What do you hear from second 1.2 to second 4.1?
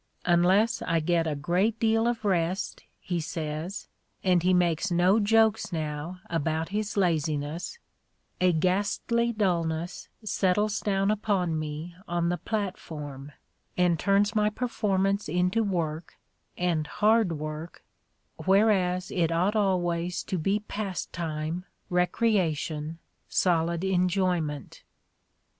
a great deal of rest," he says,